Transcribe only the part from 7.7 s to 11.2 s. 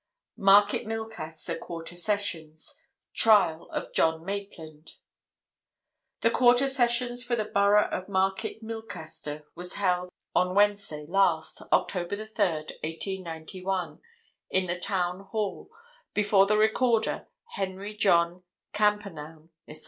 of Market Milcaster were held on Wednesday